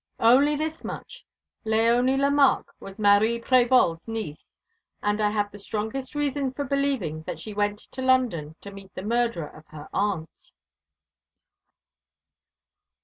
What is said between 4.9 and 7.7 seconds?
and I have the strongest reason for believing that she